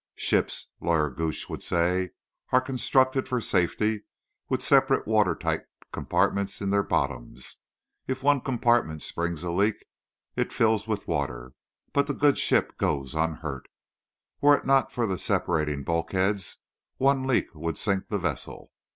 [0.15, 2.09] "Ships," Lawyer Gooch would say,
[2.51, 4.05] "are constructed for safety,
[4.49, 7.57] with separate, water tight compartments in their bottoms.
[8.07, 9.85] If one compartment springs a leak
[10.35, 11.53] it fills with water;
[11.93, 13.67] but the good ship goes on unhurt.
[14.41, 16.57] Were it not for the separating bulkheads
[16.97, 18.71] one leak would sink the vessel.